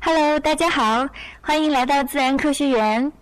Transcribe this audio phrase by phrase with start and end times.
[0.00, 1.06] Hello，大家好，
[1.42, 3.12] 欢迎来到自然科学园，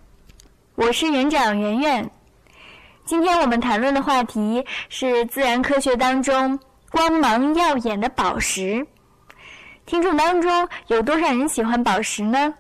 [0.77, 2.10] 我是园长圆圆。
[3.05, 6.59] 今天我们谈论的话题是自然科学当中
[6.91, 8.87] 光芒耀眼的宝石。
[9.86, 12.54] 听众当中有多少人喜欢宝石呢？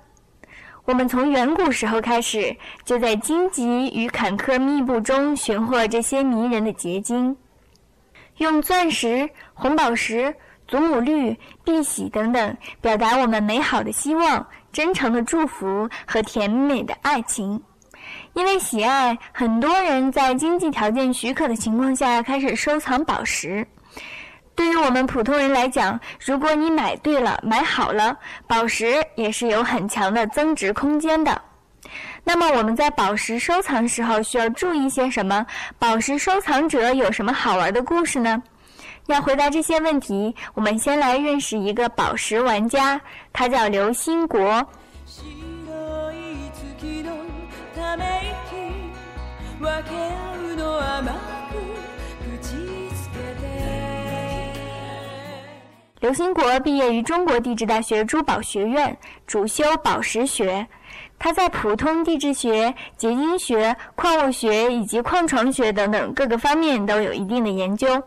[0.84, 7.36] 我们从远古时候开始，就在荆棘与坎坷密布中寻获这些迷人的结晶，
[8.38, 10.34] 用钻石、红宝石、
[10.74, 17.62] 祖母绿、碧玺等等，表达我们美好的希望、真诚的祝福和甜美的爱情。
[18.32, 23.64] 因为喜爱，很多人在经济条件许可的情况下开始收藏宝石。
[24.56, 28.18] 对于我们普通人来讲，如果你买对了、买好了，
[28.48, 31.40] 宝石也是有很强的增值空间的。
[32.24, 35.46] 那么我们在宝石收藏时候需要注意些什么？
[35.78, 38.42] 宝石收藏者有什么好玩的故事呢？
[39.06, 43.00] 要回答这些问题，我们先来认识一个宝石玩家，
[43.32, 44.66] 他叫刘兴国。
[56.00, 60.66] 刘兴国毕业于中国地质大学珠宝学院，主修宝石学。
[61.18, 68.02] 他在普通地质学、结晶学、矿物学以及矿床学等等各个方面都有一定的研究。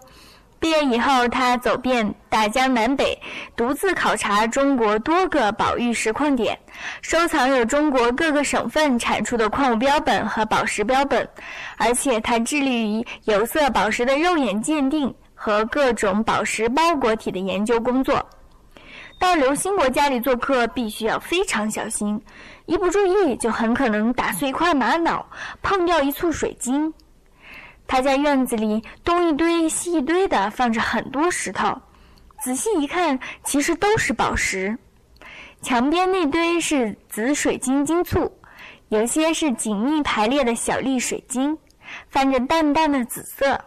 [0.59, 3.17] 毕业以后，他走遍大江南北，
[3.55, 6.57] 独自考察中国多个宝玉石矿点，
[7.01, 11.27] 收藏有中国各个省份产出的矿物标本和宝石标本，
[11.77, 15.13] 而且他致力于有色宝石的肉眼鉴定。
[15.39, 18.27] 和各种宝石包裹体的研究工作，
[19.19, 22.19] 到刘兴国家里做客必须要非常小心，
[22.65, 25.23] 一不注意就很可能打碎一块玛瑙，
[25.61, 26.91] 碰掉一簇水晶。
[27.87, 31.81] 他家院子里东一堆西一堆的放着很多石头，
[32.41, 34.77] 仔细一看，其实都是宝石。
[35.61, 38.31] 墙边那堆是紫水晶晶簇，
[38.89, 41.57] 有些是紧密排列的小粒水晶，
[42.09, 43.59] 泛着淡淡的紫色。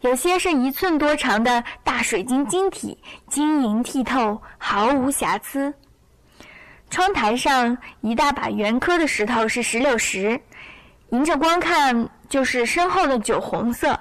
[0.00, 2.96] 有些是一寸多长的大水晶晶体，
[3.28, 5.72] 晶莹剔透，毫无瑕疵。
[6.88, 10.40] 窗台上一大把圆颗的石头是石榴石，
[11.10, 13.98] 迎着光看就是身后的酒红色。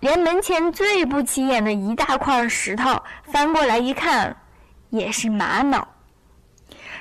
[0.00, 4.36] 连门前最不起眼的一大块石头，翻过来一看，
[4.90, 5.86] 也是玛瑙。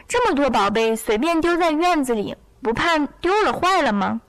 [0.07, 4.21] 这么多宝贝随便丢在院子里，不怕丢了坏了吗？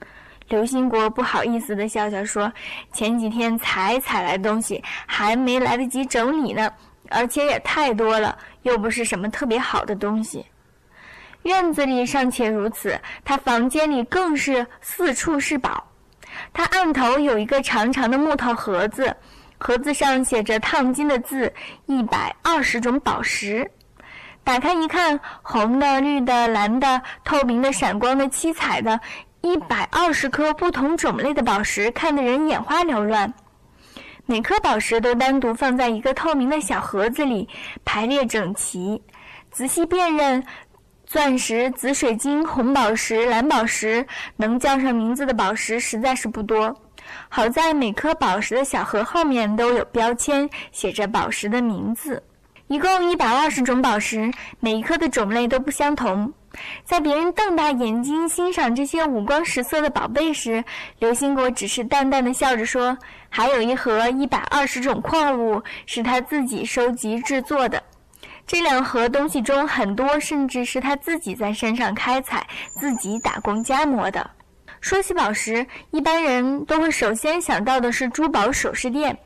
[0.49, 2.51] 刘兴国不好意思地笑笑说
[2.93, 6.71] ：“前几天才采来东西，还没来得及整理呢，
[7.09, 10.45] 而且也太多了，又不是什么特别好的东西。
[11.43, 15.83] 院子里尚且如此，他房间里更是四处是宝。
[16.51, 19.15] 他案头有一个长长的木头盒子，
[19.57, 21.53] 盒子上写着烫金的字，
[21.85, 23.69] 一百二十种宝石。
[24.43, 28.99] 打开一看，红的、绿的、蓝的、透明的、闪光的、七彩的。”
[29.45, 33.33] 一百二十颗不同种类的宝石，看得人眼花缭乱。
[34.25, 37.49] 每颗宝石都单独放在一个透明的小盒子里，
[37.83, 39.03] 排列整齐。
[39.51, 40.41] 仔细辨认，
[41.13, 44.03] 钻石、紫水晶、红宝石、蓝宝石，
[44.35, 46.75] 能叫上名字的宝石实在是不多。
[47.29, 52.23] 好在每颗宝石的小盒后面都有标签，写着宝石的名字。
[52.65, 56.33] 一共一百二十种宝石，每一颗的种类都不相同。
[56.83, 60.63] 在别人瞪大眼睛欣赏这些五光十色的宝贝时，
[60.97, 62.97] 刘兴国只是淡淡的笑着说
[63.29, 67.83] ：“还有一盒一百二十种矿物是他自己收集制作的。
[68.45, 72.45] 这两盒东西中很多甚至是他自己在山上开采、
[72.79, 74.29] 自己打工加磨的。”
[74.81, 79.17] 说起宝石，一般人都会首先想到的是珠宝首饰店，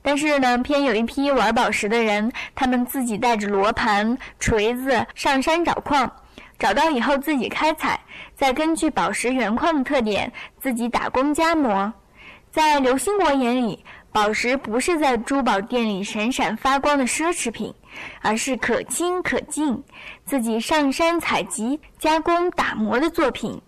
[0.00, 6.10] 但是呢，偏有一批玩宝石的人，他们自己带着罗盘、锤子上山找矿。
[6.56, 7.98] 找到以后自己开采，
[8.36, 11.92] 再根据宝石原矿的特点自己打工加磨。
[12.52, 17.74] 在刘兴国眼里，宝石不是在珠宝店里闪闪发光的奢侈品，
[18.20, 19.82] 而是可亲可敬，
[20.24, 23.60] 自己上山采集、加工打磨的作品。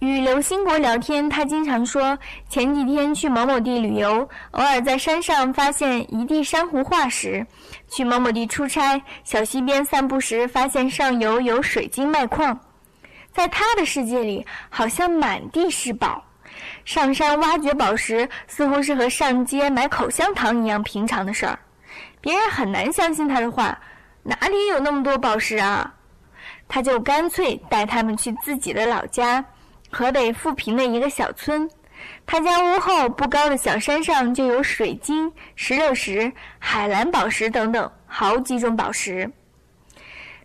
[0.00, 2.18] 与刘兴国聊天，他经常说：
[2.48, 7.42] 前几天去某某地旅游，偶尔在山上发现一地珊瑚化石；
[7.88, 12.58] 去某某地出差，小溪边散步时发现上游有水晶脉矿。
[13.32, 16.22] 在他的世界里，好像满地是宝。
[16.84, 21.58] 上山挖掘宝石，似乎是和上街买口香糖一样平常的事儿。
[22.24, 23.78] 别人很难相信他的话，
[24.22, 25.92] 哪里有那么多宝石啊？
[26.66, 29.44] 他就干脆带他们去自己的老家。
[29.90, 31.68] 河北富平的一个小村，
[32.24, 39.30] 他家屋后不高的小山上就有水晶、石榴石、海蓝宝石等等好几种宝石。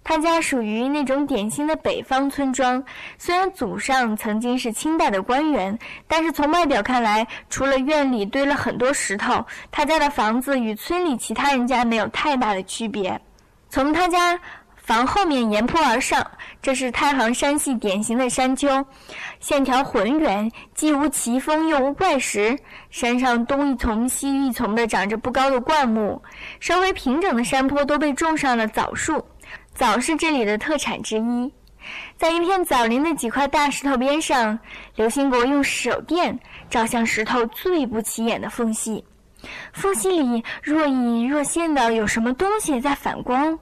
[0.04, 2.84] 他家属于那种典型的北方村庄，
[3.18, 13.20] 虽然祖上曾经是清代的官员，但是从外表看来，除了院里堆了很多石头，他家的房子与村里其他人家没有太大的区别。
[13.70, 14.40] 从他家
[14.76, 16.26] 房后面沿坡而上，
[16.60, 18.84] 这是太行山系典型的山丘，
[19.40, 22.58] 线条浑圆，既无奇峰又无怪石。
[22.90, 26.20] 山上东一丛西一丛的长着不高的灌木，
[26.60, 29.24] 稍微平整的山坡都被种上了枣树。
[29.80, 31.54] 枣是这里的特产之一，
[32.18, 34.60] 在一片枣林的几块大石头边上，
[34.98, 36.38] 刘兴国用手电
[36.70, 39.06] 照向石头最不起眼的缝隙，
[39.72, 43.58] 缝隙里若隐若现的有什么东西在反光，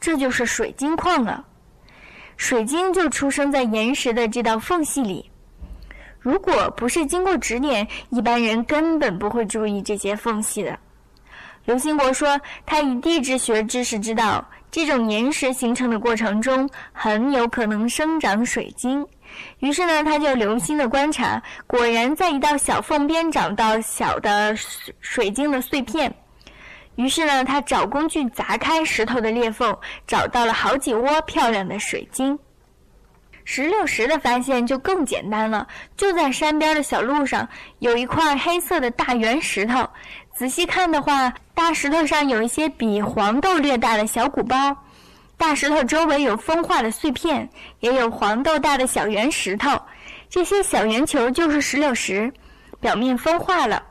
[0.00, 1.44] 这就是水晶矿了。
[2.38, 5.30] 水晶就出生在岩石的这道缝隙里，
[6.18, 10.78] 如果不是经过指点，一般人根本不会注意这些缝隙的。
[11.66, 14.42] 刘兴国说，他以地质学知识知道。
[14.72, 19.06] 这种岩石形成的过程中，很有可能生长水晶。
[19.58, 24.56] 于是呢，他就留心的观察，果然在一道小缝边找到小的
[25.00, 26.12] 水晶的碎片。
[26.96, 29.76] 于是呢，他找工具砸开石头的裂缝，
[30.06, 32.38] 找到了好几窝漂亮的水晶。
[33.44, 35.66] 石榴石的发现就更简单了，
[35.96, 37.46] 就在山边的小路上，
[37.80, 39.86] 有一块黑色的大圆石头。
[40.34, 44.76] 仔细看的话，大石头上有一些比黄豆略大的小鼓包，
[45.36, 47.48] 大石头周围有风化的碎片，
[47.80, 49.70] 也有黄豆大的小圆石头。
[50.28, 52.32] 这些小圆球就是石榴石，
[52.80, 53.82] 表面风化了，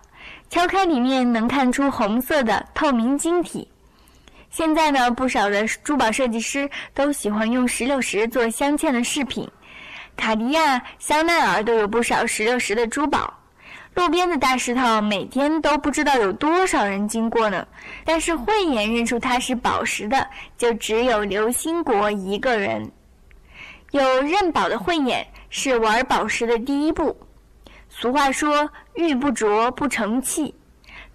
[0.50, 3.68] 敲开里面能看出红色的透明晶体。
[4.50, 9.48] 现在呢，不少的珠宝设计师都喜欢用石榴石做镶嵌的饰品，
[10.18, 13.32] 卡地亚、香奈儿都有不少石榴石的珠宝。
[13.94, 17.68] 路边的大石头，每天都不知道有多少人经过呢。
[18.06, 20.26] 但是慧眼认出它是宝石的，
[20.58, 22.90] 就只有刘兴国一个人。
[23.92, 27.16] 有认宝的慧眼，是玩宝石的第一步。
[27.90, 30.56] 俗话说：“玉不琢不成器。”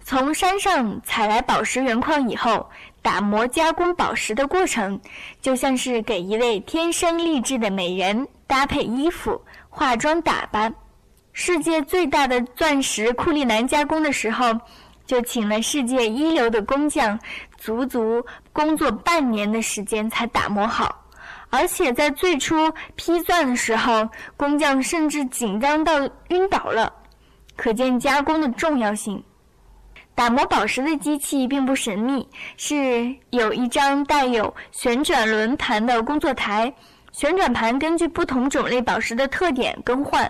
[0.05, 2.69] 从山上采来宝石原矿以后，
[3.01, 4.97] 打磨加工宝石的过程，
[5.41, 10.73] 就像是给一位天生丽质的美人搭配衣服、化妆打扮。
[11.39, 14.59] 世界最大的钻石库利南加工的时候，
[15.05, 17.17] 就请了世界一流的工匠，
[17.59, 21.05] 足足工作半年的时间才打磨好。
[21.51, 22.55] 而且在最初
[22.95, 26.91] 批钻的时候，工匠甚至紧张到晕倒了，
[27.55, 29.23] 可见加工的重要性。
[30.15, 36.73] 打磨宝石的机器并不神秘，是有一张带有旋转轮盘的工作台，
[37.11, 40.27] 旋转盘根据不同种类宝石的特点更换。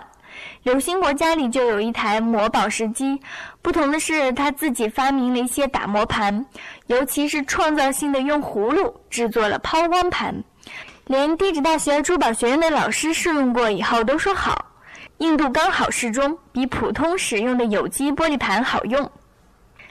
[0.62, 3.20] 刘兴国家里就有一台磨宝石机，
[3.62, 6.44] 不同的是他自己发明了一些打磨盘，
[6.86, 10.34] 尤其是创造性的用葫芦制作了抛光盘，
[11.06, 14.66] 连地质大学珠宝学院的老师试用过以后都说好，
[15.18, 19.10] 硬度刚好适中，比普通使用的有机玻璃盘好用。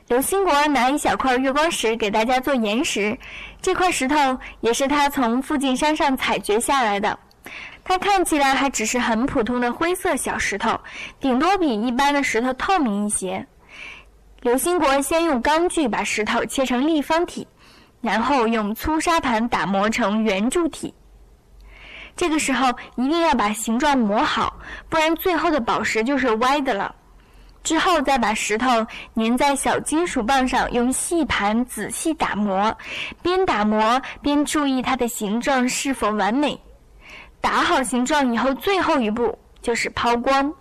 [0.08, 3.18] 刘兴国拿一小块月光石给大家做岩石，
[3.62, 4.16] 这块石头
[4.62, 7.20] 也是他从附近山上采掘下来的。
[7.88, 10.78] 它看起来还只是很普通的灰色小石头，
[11.21, 13.47] 顶多比一般的石头透明一些。
[14.42, 17.47] 刘兴国先用钢锯把石头切成立方体，
[18.02, 20.94] 然后用粗砂盘打磨成圆柱体。
[22.14, 24.54] 这个时候一定要把形状磨好，
[24.90, 26.94] 不然最后的宝石就是歪的了。
[27.64, 28.85] 之后再把石头
[29.16, 32.78] 粘在小金属棒上，用细盘仔细打磨，
[33.21, 36.59] 边打磨边注意它的形状是否完美。
[37.42, 40.54] 打好形状以后，最后一步就是抛光，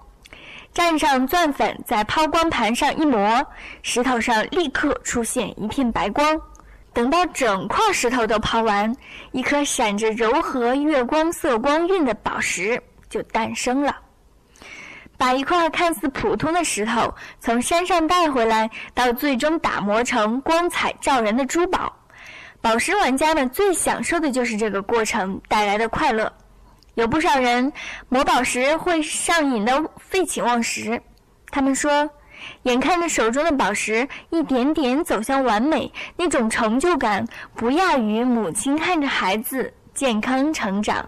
[0.74, 3.44] 蘸上钻粉，在抛光盘上一磨，
[3.82, 6.40] 石头上立刻出现一片白光。
[6.92, 8.94] 等到整块石头都抛完，
[9.32, 13.94] 一颗闪着柔和月光色光晕的宝石就诞生了。
[15.18, 21.94] 把一块看似普通的石头从山上带回来，到最终打磨成光彩照人的珠宝，
[22.60, 26.32] 宝石玩家们最享受的就是这个过程带来的快乐。
[26.96, 27.70] 有不少人
[28.08, 31.02] 磨宝石会上瘾的废寝忘食，
[31.50, 32.08] 他们说，
[32.62, 41.06] 眼看着手中的宝石一点点走向完美，那种成就感不亚于母亲看着孩子健康成长。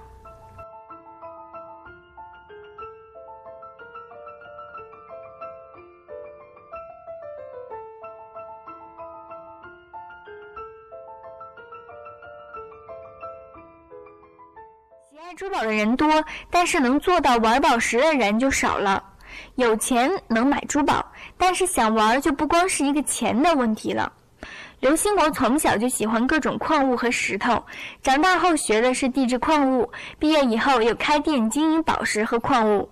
[15.59, 19.03] 宝的人多，但是能做到玩宝石的人就少了。
[19.57, 21.05] 有钱能买珠宝，
[21.37, 24.13] 但是想玩就不光是一个钱的问题了。
[24.79, 27.61] 刘兴国从小就喜欢各种矿物和石头，
[28.03, 32.89] 长大后学的是地质矿物，毕业以后又开店经营宝石和矿物。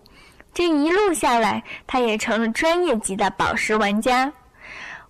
[0.53, 4.33] 这一路下来，他也成了专业级的宝石玩家。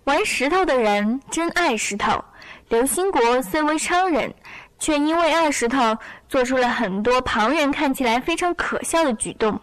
[0.05, 2.23] 玩石头的人真爱石头。
[2.69, 4.33] 刘兴国虽为商人，
[4.79, 5.97] 却因为爱石头，
[6.29, 9.61] 做出了很多旁人看起来非常可笑的举动。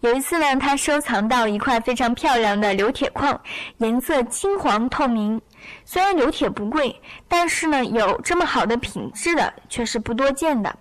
[0.00, 3.40] 有一次呢，他收藏到一块非常漂亮的硫铁矿，
[3.78, 5.40] 颜色金黄透明。
[5.84, 10.76] 虽然硫铁不贵，但是呢，有这么好的品质的却是不多见的。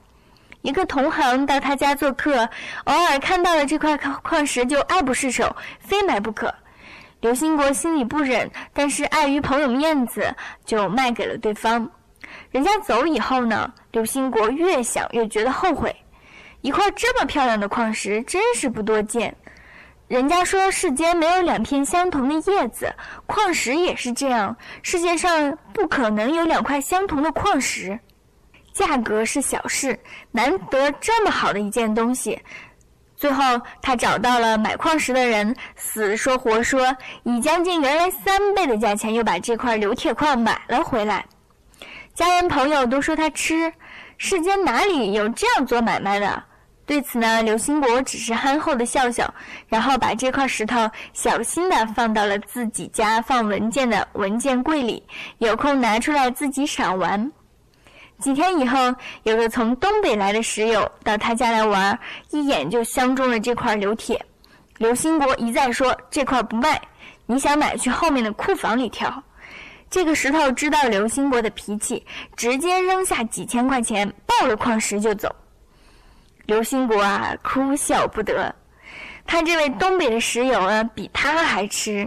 [0.62, 2.50] 一个同行到他家做客，
[2.84, 6.54] 偶尔看到了这块矿石就爱不释手，非买不可。
[7.22, 10.36] 刘兴国心里不忍，但是碍于朋友面子，
[10.66, 11.90] 就卖给了对方。
[12.56, 15.94] 人家走以后呢，刘兴国越想越觉得后悔。
[16.62, 19.36] 一块这么漂亮的矿石，真是不多见。
[20.08, 22.90] 人家说世间没有两片相同的叶子，
[23.26, 28.00] 矿石也是这样，世界上不可能有两块相同的矿石。
[28.72, 30.00] 价格是小事，
[30.32, 32.42] 难得这么好的一件东西。
[33.18, 33.44] 最后，
[33.82, 41.26] 他找到了买矿石的人，死说活说，以将近原来三倍的价钱又把这块硫铁矿买了回来。
[42.16, 43.72] 家人朋友都说他痴，
[44.18, 46.42] 世间哪里有这样做买卖的？
[46.86, 49.32] 对此呢，刘兴国只是憨厚的笑笑，
[49.68, 55.04] 然后把这块石头小心的放到了自己家放文件的文件柜里，
[55.40, 57.30] 有空拿出来自己赏玩。
[58.20, 62.00] 几天以后，有个从东北来的石友到他家来玩，
[62.32, 64.24] 一眼就相中了这块硫铁。
[64.78, 66.82] 刘兴国一再说这块不卖，
[67.26, 69.22] 你想买去后面的库房里挑。
[69.96, 75.34] 这个石头知道刘兴国的脾气，直接扔下几千块钱，抱了矿石就走。
[76.48, 78.54] 刘兴国啊，哭笑不得。
[79.26, 82.06] 他这位东北的石友啊，比他还痴，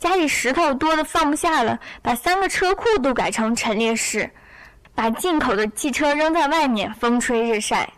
[0.00, 4.28] 家里石头多的放不下了，把三个车库都改成陈列室。
[4.92, 7.88] 把进口的汽车扔在外面，风吹日晒。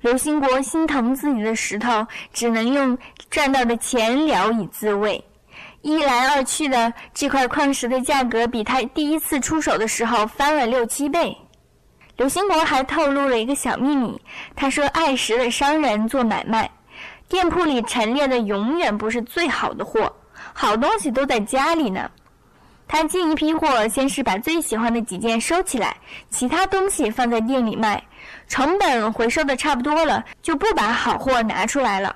[0.00, 2.98] 刘兴国心疼自己的石头，只能用
[3.30, 5.24] 赚到的钱聊以自慰。
[5.82, 11.36] 一来二去的，这块矿石的价格比他第一次出手的时候翻了六七倍。
[12.16, 14.20] 刘兴国还透露了一个小秘密，
[14.54, 16.70] 他说：“爱石的商人做买卖，
[17.28, 20.14] 店铺里陈列的永远不是最好的货，
[20.52, 22.08] 好东西都在家里呢。”
[22.86, 25.96] 他进一批货，先是把最喜欢的几件收起来，
[26.28, 28.00] 其他东西放在店里卖，
[28.46, 32.14] 成本回收的差不多了，就不把好货拿出来了。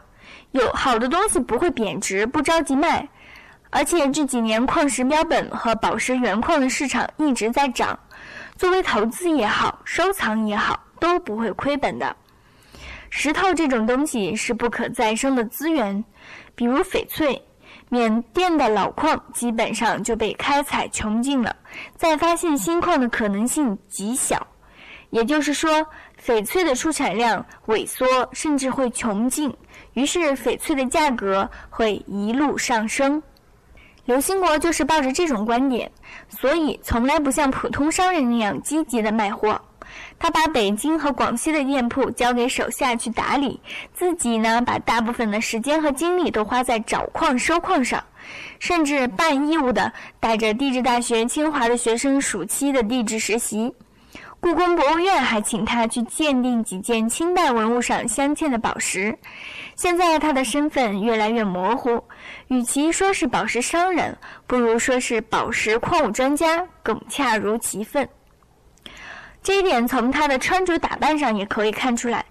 [0.53, 3.09] 有好的东西不会贬值，不着急卖，
[3.77, 7.99] 而且这几年矿石标本和宝石原矿的市场一直在涨，
[8.57, 12.17] 作为投资也好，收藏也好，都不会亏本的。
[13.11, 16.03] 石头这种东西是不可再生的资源，
[16.55, 17.39] 比如翡翠。
[17.91, 21.55] 缅甸的老矿基本上就被开采穷尽了，
[21.97, 24.45] 再发现新矿的可能性极小，
[25.11, 25.87] 也就是说，
[26.25, 29.55] 翡翠的出产量萎缩，甚至会穷尽，
[29.93, 33.23] 于是翡翠的价格会一路上升。
[34.07, 35.91] 刘兴国就是抱着这种观点，
[36.29, 39.61] 所以从来不像普通商人那样积极的卖货。
[40.19, 43.61] 他把北京和广西的店铺交给手下去打理，
[43.93, 48.03] 自己呢，把大部分的时间和精力都花在找矿、收矿上，
[48.59, 53.75] 甚至半义务的带着地质大学、清华的学生暑期的地质实习。
[54.39, 59.17] 故宫博物院还请他去鉴定几件清代文物上镶嵌的宝石。
[59.77, 62.03] 现在他的身份越来越模糊，
[62.49, 64.17] 与其说是宝石商人，
[64.47, 68.09] 不如说是宝石矿物专家，更恰如其分。
[69.43, 72.25] 这一点从他的穿着打扮上也可以看出来。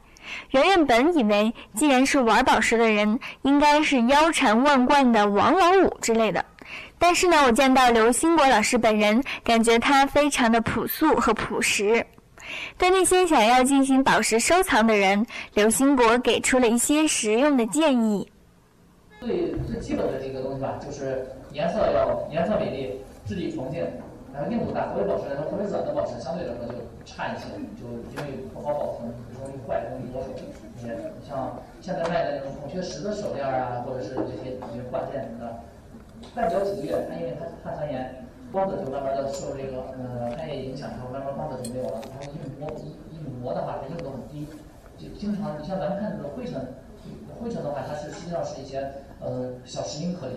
[0.52, 6.44] 圆圆本以为，既然是玩宝石的人，应该是腰缠万贯的王老五之类的。
[6.98, 12.06] 但是呢，我见到刘兴国老师本人，感觉他非常的朴素和朴实。
[12.78, 18.28] 对那些想要进行宝石收藏的人，刘兴国给出了一些实用的建议。
[19.26, 23.84] 最最基本的这个东西吧，就是颜色要颜色美丽，质地纯净。
[24.36, 26.76] 然后硬度大，所以宝石来说，特别软的宝石相对来说就
[27.08, 27.48] 差一些，
[27.80, 29.08] 就因为不好保存，
[29.40, 30.28] 容易坏，容易脱手。
[30.84, 30.92] 你
[31.24, 35.56] 像现在卖的那种孔雀石的手链啊，或者是这些这些挂件什么的，
[36.36, 42.04] 戴不了几个月，它因为它碳酸盐，光泽就慢慢的受这个呃汗液影响，然后慢慢光泽就没有了。
[42.12, 44.46] 然后一磨一一磨的话，它硬度很低，
[45.00, 46.60] 就经常你像咱们看这个灰尘，
[47.40, 48.84] 灰尘的话，它是实际上是一些
[49.20, 50.36] 呃小石英颗粒，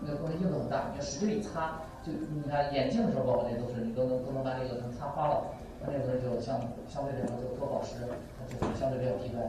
[0.00, 1.80] 那个东西硬度很大，你要使劲一擦。
[2.04, 5.44] 就你看眼镜的时候，包括这都是你都能都能把这个能擦花了，
[5.80, 7.96] 那这个就相相对来说就做宝石，
[8.36, 9.40] 它就是相对比较低端。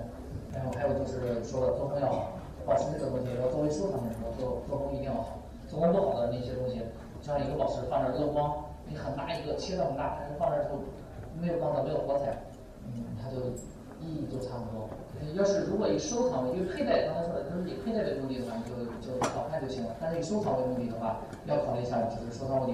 [0.54, 6.80] 然后还有就是说做工要好，宝石这个东西要作为收藏品的时候做做工一定要好，做工不好的那些东西，
[7.22, 10.80] 像一个宝石放这儿漏光，你很大一个切的很大，但是放这儿之后
[11.36, 12.40] 没有光泽没有火彩，
[12.88, 13.52] 嗯，它就
[14.00, 14.88] 意义就差不多。
[15.34, 19.96] 要是如果以收藏为，因为佩戴刚才说的，就是以佩戴为目的的话，你就就好看就行了。
[20.00, 22.74] 但是以收藏为目的的话，要考虑一下就是收藏目的。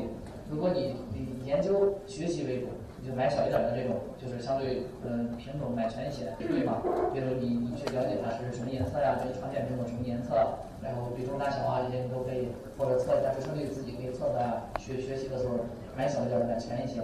[0.50, 2.67] 如果你以研究学习为主，
[3.01, 6.84] 你就买小一点的这种，就是相对嗯品种买全一些，对吗？
[7.13, 10.36] 比如你你去了解它是什么颜色呀，这个常见品种什么颜色，
[10.84, 14.67] 然后比重大小啊这些你都可以，或者测一下支撑率自己可以测测啊。
[14.77, 15.55] 学学习的时候
[15.98, 17.01] 买小一点的买全一些，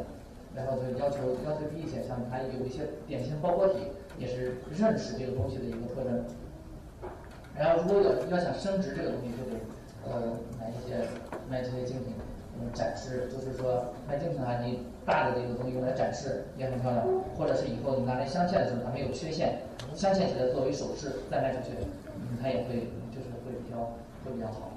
[0.53, 3.79] 然后就要求要求低一些，像它有一些典型包裹体。
[4.17, 6.25] 也是认识这个东西的一个特征。
[7.57, 9.57] 然后，如果要要想升值这个东西，就得
[10.05, 11.09] 呃买一些
[11.49, 12.13] 买这些精品，
[12.53, 17.03] 嗯，展示，就是说卖精品啊，你大的这个东西用来展示也很漂亮，
[17.35, 19.61] 或者是以后你拿来镶嵌的时候它没有缺陷，
[19.95, 21.71] 镶嵌起来作为首饰再卖出去，
[22.05, 24.69] 嗯，它也会就是会比较会比较好。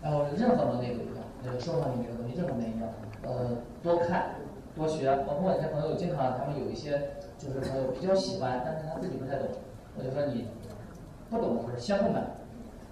[0.00, 2.88] 然后任何门类都一样，这个收藏品这个东西任何门一样，
[3.24, 4.36] 呃，多看
[4.76, 7.10] 多学，包括我一些朋友经常他们有一些。
[7.42, 9.48] 就是朋友比较喜欢，但是他自己不太懂。
[9.98, 10.46] 我就说你
[11.28, 12.22] 不懂的时候先不买，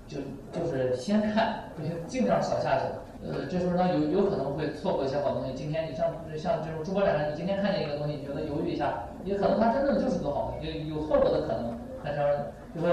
[0.08, 0.18] 就
[0.50, 2.84] 就是先看，不行尽量少下手。
[3.22, 5.52] 呃，这时候呢有有可能会错过一些好东西。
[5.54, 11.78] 今天你像像这种珠宝展上，你今天看见一个东西，你觉得犹豫一下，也可能它真正就是个好东西，有有错过的可能。
[12.02, 12.20] 但是
[12.74, 12.88] 就说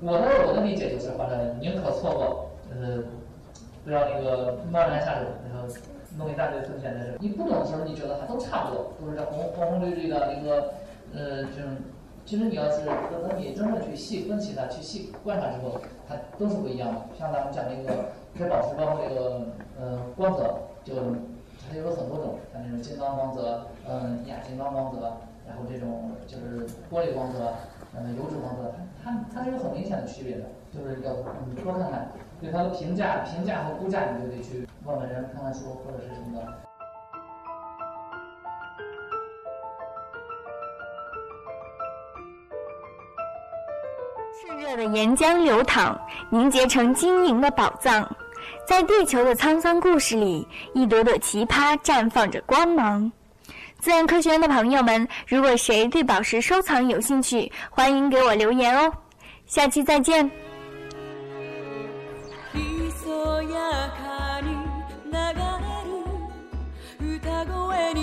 [0.00, 2.98] 我的我的理解就是，反正宁可错过，呃，
[3.84, 5.68] 不要那个贸然下手，然后。
[6.18, 10.74] 弄一大堆风险在这，你不懂的时候，你觉得它都差不多，都是这红红红绿绿的那个，
[11.14, 11.72] 呃，这种。
[12.26, 17.00] 其实你要是等等你真正去细分析它，去细观察之后，它都是不一样的。
[17.18, 19.46] 像咱们讲那个这宝石，包括这个
[19.80, 20.92] 呃光泽，就
[21.66, 25.16] 它有很多种，像那种金刚光泽，嗯，亚金刚光泽，
[25.48, 27.54] 然后这种就是玻璃光泽，
[27.96, 28.70] 嗯，油脂光泽，
[29.02, 31.14] 它它它是有很明显的区别的，就是要
[31.48, 32.08] 你多看看，
[32.42, 34.66] 对它的评价、评价和估价，你就得去。
[34.84, 36.52] 问问人，看看书或者是什么的。
[44.34, 45.96] 炽热的岩浆流淌，
[46.30, 48.04] 凝结成晶莹的宝藏，
[48.66, 53.10] 在地球的沧桑故事里，一朵朵奇葩绽放着光芒。
[53.78, 58.92] 自然科学院的朋友们，如果谁对宝石收藏有兴趣，欢迎给我留言哦。
[59.46, 60.28] 下期再见。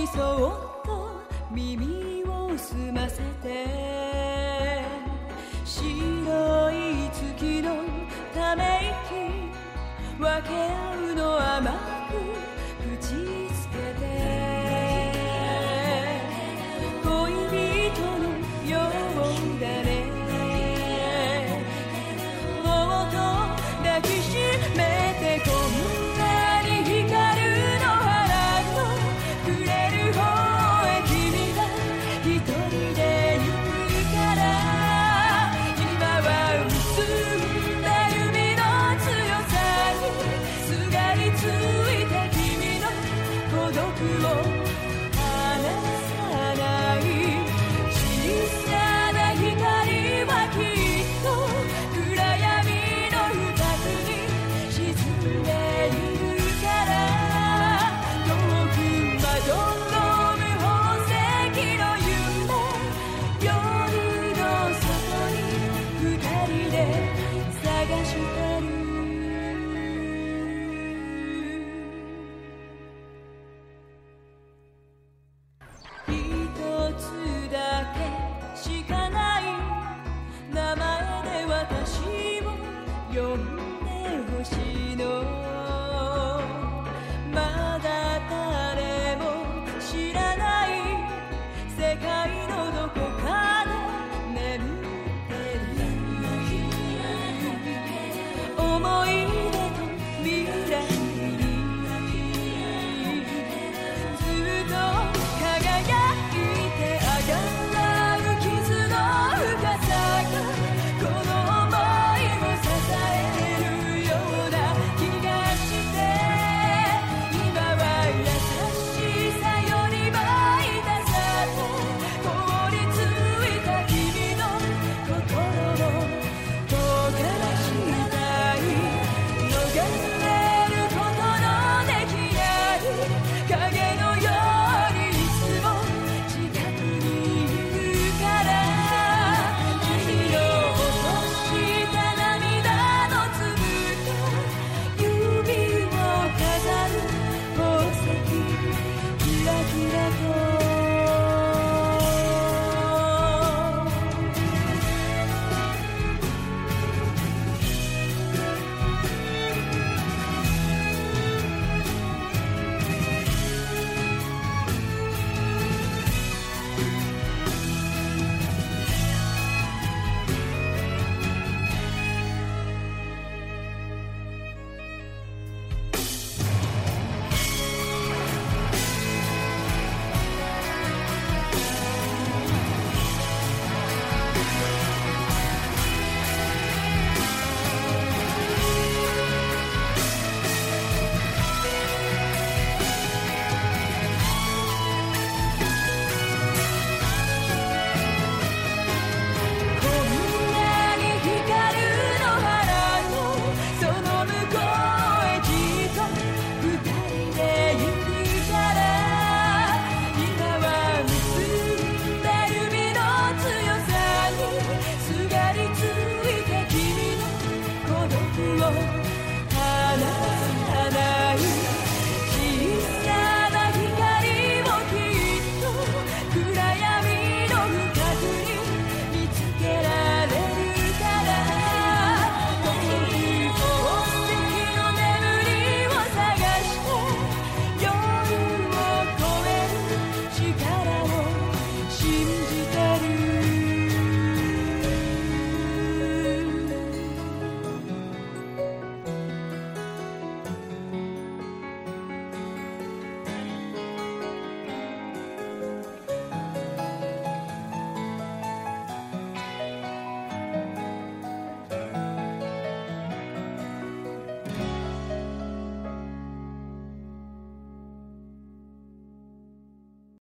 [0.08, 1.22] そっと
[1.52, 3.90] 耳を澄ませて。
[5.66, 7.76] 白い月の
[8.34, 11.99] ため息分け合うの甘く